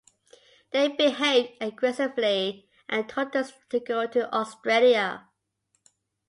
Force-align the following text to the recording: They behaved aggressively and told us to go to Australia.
They 0.71 0.87
behaved 0.87 1.57
aggressively 1.61 2.67
and 2.89 3.07
told 3.07 3.35
us 3.35 3.53
to 3.69 3.79
go 3.79 4.07
to 4.07 4.33
Australia. 4.33 5.27